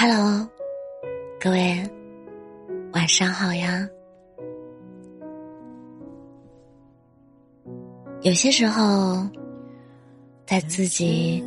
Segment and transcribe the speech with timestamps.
[0.00, 0.48] Hello，
[1.40, 1.76] 各位，
[2.92, 3.84] 晚上好呀。
[8.22, 9.26] 有些时候，
[10.46, 11.42] 在自己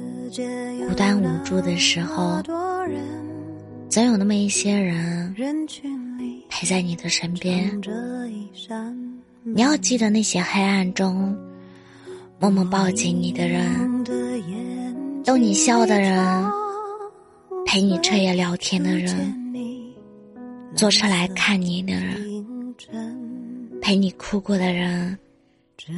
[0.86, 2.44] 孤单无助的时候，
[3.88, 5.34] 总有那么一些人
[6.50, 7.72] 陪在你的身边。
[9.44, 11.34] 你要记得那些黑暗中
[12.38, 14.04] 默默抱紧你的人，
[15.24, 16.61] 逗你笑的人。
[17.66, 19.34] 陪你彻夜聊天的人，
[20.76, 22.76] 坐车来看你的人，
[23.82, 25.18] 陪你哭过的人，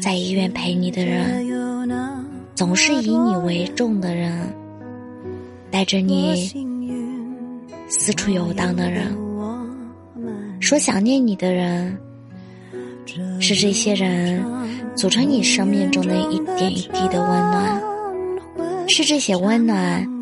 [0.02, 1.90] 在医院陪你的人，
[2.54, 4.54] 总是以你为重的人，
[5.71, 6.52] 带着你
[7.88, 9.16] 四处游荡的人，
[10.59, 11.98] 说想念你的人，
[13.40, 14.43] 是这些人
[14.95, 17.82] 组成你生命中的一点一滴的温暖，
[18.88, 20.12] 是这些温暖。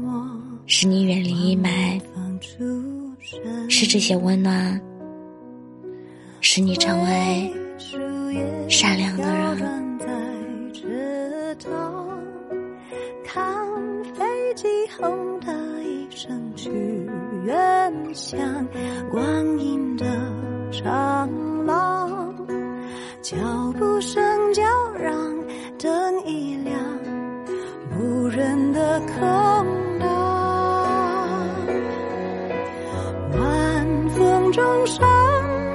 [0.74, 2.00] 使你远离阴霾，
[3.68, 4.80] 是这些温暖，
[6.40, 7.54] 使你成为
[8.70, 9.82] 善良的人。
[13.26, 13.54] 看
[14.16, 14.24] 飞
[14.56, 14.66] 机
[14.98, 16.72] 轰的一声去
[17.46, 18.40] 远乡，
[19.12, 20.06] 光阴的
[20.72, 21.30] 长
[21.66, 22.34] 廊，
[23.22, 23.36] 脚
[23.78, 25.14] 步声叫嚷，
[25.78, 26.80] 灯一亮，
[28.00, 29.02] 无人的
[34.52, 34.62] 空。
[34.62, 35.08] 中闪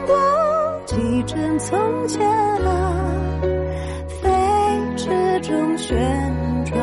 [0.07, 0.15] 过
[0.85, 2.29] 几帧从前
[2.65, 3.41] 啊，
[4.21, 4.29] 飞
[4.97, 5.97] 驰中旋
[6.67, 6.79] 转，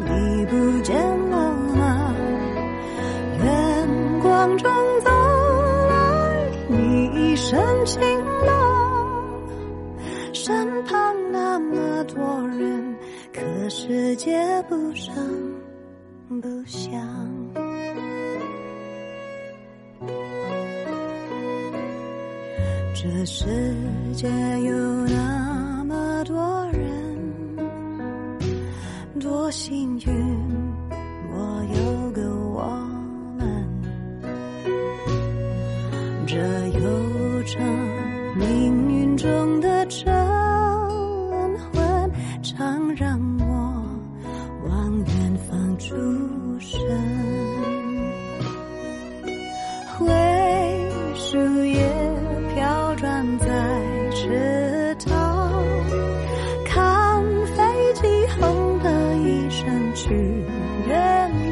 [0.00, 0.94] 你不见
[1.30, 2.14] 了吗？
[3.42, 4.70] 远光中
[5.02, 5.10] 走
[5.88, 8.02] 来，你一身晴
[8.44, 9.42] 朗，
[10.34, 12.96] 身旁那么多人，
[13.32, 15.14] 可世界不声
[16.42, 17.63] 不响。
[23.04, 23.44] 这世
[24.14, 24.26] 界
[24.62, 26.80] 有那么多人，
[29.20, 30.06] 多幸运，
[31.30, 31.36] 我
[31.74, 32.64] 有个我
[33.36, 33.68] 们。
[36.26, 36.38] 这
[36.78, 37.62] 悠长
[38.38, 40.10] 命运中的晨
[41.74, 42.10] 昏，
[42.42, 43.44] 常让我
[44.66, 45.94] 往远方出
[46.58, 47.23] 神。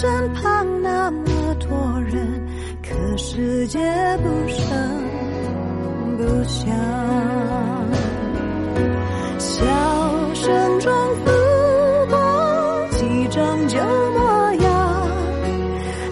[0.00, 2.26] 身旁那么多人
[2.82, 3.78] 可世界
[4.22, 4.66] 不声
[6.16, 6.74] 不响
[9.38, 9.62] 笑
[10.32, 11.30] 声中浮
[12.08, 13.78] 过几张旧
[14.16, 15.08] 模样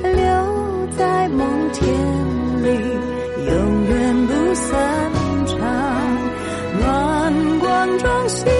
[0.02, 1.88] 留在梦田
[2.62, 2.68] 里
[3.46, 5.10] 永远不散
[5.46, 5.58] 场。
[6.78, 8.57] 暖光中醒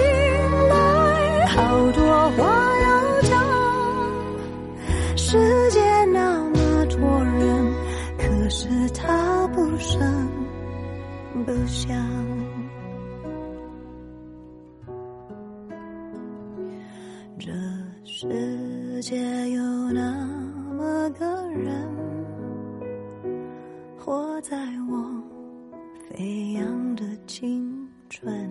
[8.49, 10.27] 是他不声
[11.45, 11.95] 不响，
[17.37, 17.51] 这
[18.03, 19.61] 世界有
[19.91, 20.27] 那
[20.75, 21.87] 么个人，
[23.99, 24.57] 活在
[24.89, 25.23] 我
[26.09, 28.49] 飞扬的青春，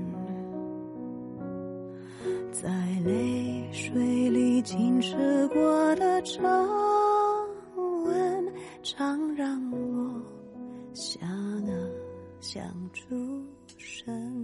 [2.52, 2.68] 在
[3.04, 6.40] 泪水里浸湿过的皱
[8.04, 8.52] 纹，
[8.82, 9.67] 常让
[10.98, 11.22] 我想
[11.68, 12.08] 啊。
[12.40, 13.14] 想出
[13.76, 14.37] 神。